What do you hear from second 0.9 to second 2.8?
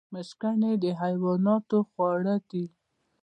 حیواناتو خواړه دي